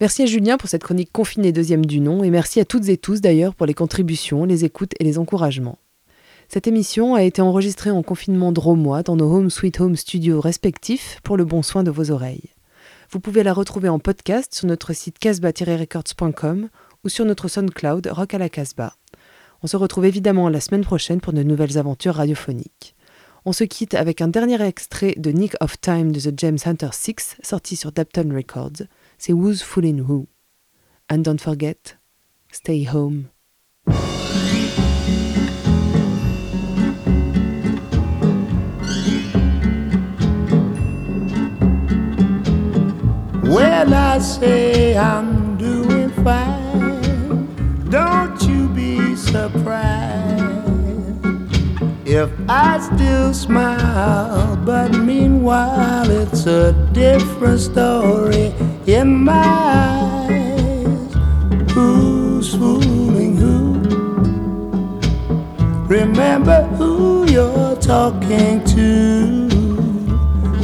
Merci 0.00 0.22
à 0.22 0.26
Julien 0.26 0.56
pour 0.56 0.70
cette 0.70 0.82
chronique 0.82 1.12
confinée 1.12 1.52
deuxième 1.52 1.84
du 1.84 2.00
nom 2.00 2.24
et 2.24 2.30
merci 2.30 2.58
à 2.58 2.64
toutes 2.64 2.88
et 2.88 2.96
tous 2.96 3.20
d'ailleurs 3.20 3.54
pour 3.54 3.66
les 3.66 3.74
contributions, 3.74 4.46
les 4.46 4.64
écoutes 4.64 4.94
et 4.98 5.04
les 5.04 5.18
encouragements. 5.18 5.76
Cette 6.48 6.66
émission 6.66 7.14
a 7.14 7.22
été 7.22 7.42
enregistrée 7.42 7.90
en 7.90 8.02
confinement 8.02 8.50
dromois 8.50 9.02
dans 9.02 9.16
nos 9.16 9.30
Home 9.30 9.50
Sweet 9.50 9.78
Home 9.78 9.96
studios 9.96 10.40
respectifs 10.40 11.20
pour 11.22 11.36
le 11.36 11.44
bon 11.44 11.60
soin 11.60 11.82
de 11.82 11.90
vos 11.90 12.10
oreilles. 12.10 12.48
Vous 13.10 13.20
pouvez 13.20 13.42
la 13.42 13.52
retrouver 13.52 13.90
en 13.90 13.98
podcast 13.98 14.54
sur 14.54 14.66
notre 14.66 14.94
site 14.94 15.18
casbah-records.com 15.18 16.70
ou 17.04 17.08
sur 17.10 17.26
notre 17.26 17.48
SoundCloud 17.48 18.06
Rock 18.10 18.32
à 18.32 18.38
la 18.38 18.48
Casbah. 18.48 18.94
On 19.62 19.66
se 19.66 19.76
retrouve 19.76 20.06
évidemment 20.06 20.48
la 20.48 20.60
semaine 20.60 20.84
prochaine 20.84 21.20
pour 21.20 21.34
de 21.34 21.42
nouvelles 21.42 21.76
aventures 21.76 22.14
radiophoniques. 22.14 22.96
On 23.44 23.52
se 23.52 23.64
quitte 23.64 23.92
avec 23.92 24.22
un 24.22 24.28
dernier 24.28 24.62
extrait 24.62 25.14
de 25.18 25.30
Nick 25.30 25.52
of 25.60 25.78
Time 25.78 26.10
de 26.10 26.20
The 26.20 26.32
James 26.38 26.58
Hunter 26.64 26.88
6 26.90 27.36
sorti 27.42 27.76
sur 27.76 27.92
Dapton 27.92 28.30
Records. 28.34 28.86
C'est 29.22 29.34
Who's 29.34 29.60
fooling 29.60 30.06
Who. 30.08 30.28
And 31.10 31.22
don't 31.22 31.38
forget, 31.38 31.96
stay 32.50 32.84
home. 32.84 33.28
when 43.42 43.92
I 43.92 44.18
say 44.20 44.96
I'm 44.96 45.58
doing 45.58 46.08
fine, 46.24 47.90
don't 47.90 48.40
you 48.48 48.68
be 48.68 49.14
surprised 49.16 50.29
if 52.10 52.30
I 52.48 52.80
still 52.80 53.32
smile. 53.32 54.56
But 54.56 54.90
meanwhile, 54.98 56.10
it's 56.10 56.46
a 56.46 56.72
different 56.92 57.60
story 57.60 58.52
in 58.86 59.24
my 59.24 59.44
eyes. 60.28 61.14
Who's 61.72 62.54
fooling 62.54 63.36
who? 63.36 63.80
Remember 65.86 66.62
who 66.76 67.30
you're 67.30 67.76
talking 67.76 68.64
to. 68.64 69.48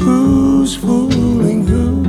Who's 0.01 0.75
fooling 0.77 1.67
who? 1.67 2.03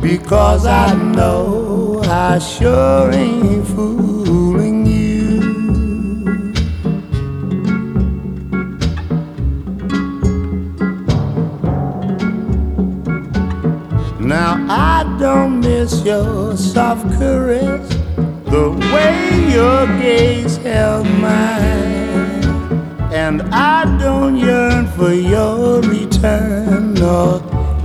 Because 0.00 0.66
I 0.66 0.94
know 0.94 2.02
I 2.04 2.38
sure 2.38 3.12
ain't 3.12 3.66
fooling 3.66 4.13
Now 14.24 14.64
I 14.70 15.04
don't 15.18 15.60
miss 15.60 16.02
your 16.02 16.56
soft 16.56 17.06
caress, 17.18 17.86
the 18.46 18.70
way 18.90 19.52
your 19.52 19.86
gaze 20.00 20.56
held 20.56 21.06
mine, 21.06 22.42
and 23.12 23.42
I 23.52 23.84
don't 23.98 24.38
yearn 24.38 24.86
for 24.92 25.12
your 25.12 25.82
return 25.82 26.94
nor 26.94 27.42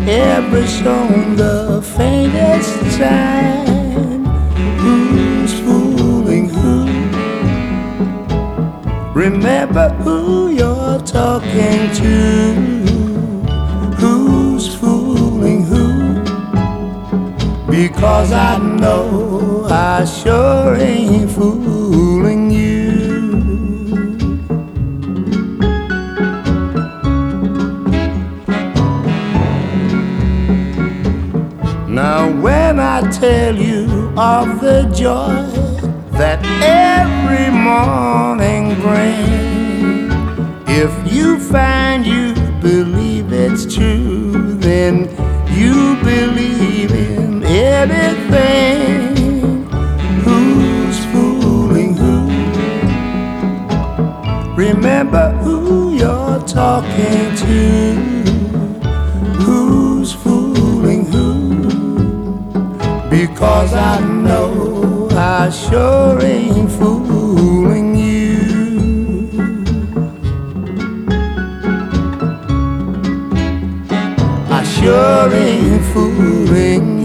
ever 0.08 0.66
shown 0.66 1.36
the 1.36 1.82
faintest 1.98 2.98
sign. 2.98 4.24
Who's 4.78 5.60
fooling 5.60 6.48
who? 6.48 6.86
Remember 9.14 9.90
who 9.90 10.52
you're 10.52 11.00
talking 11.00 11.92
to. 11.96 12.69
Because 18.20 18.34
I 18.34 18.58
know 18.58 19.66
I 19.70 20.04
sure 20.04 20.76
ain't 20.76 21.32
fooling 21.32 22.52
you. 22.52 22.92
Now, 31.88 32.30
when 32.42 32.82
I 32.82 33.10
tell 33.10 33.56
you 33.56 33.86
of 34.18 34.60
the 34.60 34.92
joy 34.94 35.48
that 36.18 36.44
every 36.62 37.50
morning 37.50 38.76
brings, 38.82 40.12
if 40.68 40.92
you 41.10 41.40
find 41.40 42.06
you 42.06 42.34
believe 42.60 43.32
it's 43.32 43.74
true, 43.74 44.56
then 44.56 45.08
you 45.58 45.96
believe 46.04 46.49
in 47.84 47.92
anything. 47.92 49.64
Who's 50.26 51.06
fooling 51.12 51.96
who? 51.96 52.16
Remember 54.56 55.32
who 55.44 55.94
you're 55.96 56.40
talking 56.46 57.36
to. 57.44 57.96
Who's 59.44 60.12
fooling 60.12 61.06
who? 61.06 61.30
Because 63.10 63.74
I 63.74 64.00
know 64.02 65.08
I 65.12 65.50
sure 65.50 66.22
ain't 66.22 66.72
fooling 66.72 67.96
you. 67.96 68.38
I 74.52 74.64
sure 74.64 75.34
ain't 75.34 75.86
fooling 75.94 76.99